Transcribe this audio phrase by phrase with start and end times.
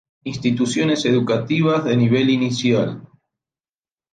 [0.23, 3.07] Instituciones Educativas de Nivel Inicial.